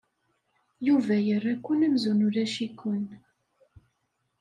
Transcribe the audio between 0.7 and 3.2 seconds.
Yuba yerra-ken amzun ulac-iken.